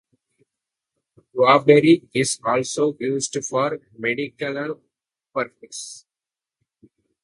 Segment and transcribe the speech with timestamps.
[1.35, 4.81] Guavaberry is also used for medicinal
[5.31, 6.07] purposes.